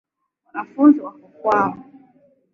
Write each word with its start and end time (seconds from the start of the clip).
Wanafuzi 0.45 0.99
wako 1.01 1.27
kwao. 1.39 1.75